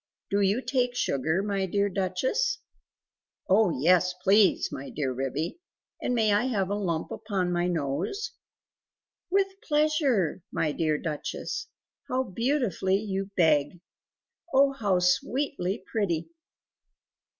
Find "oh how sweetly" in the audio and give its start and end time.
14.51-15.83